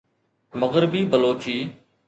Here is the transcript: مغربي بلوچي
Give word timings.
مغربي 0.61 1.01
بلوچي 1.13 1.57